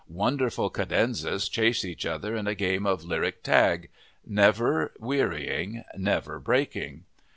Wonderful 0.09 0.71
cadenzas 0.71 1.47
chase 1.47 1.85
each 1.85 2.07
other 2.07 2.35
in 2.35 2.47
a 2.47 2.55
game 2.55 2.87
of 2.87 3.03
lyric 3.03 3.43
tag, 3.43 3.89
never 4.25 4.93
wearying, 4.99 5.83
never 5.95 6.39
breaking. 6.39 7.03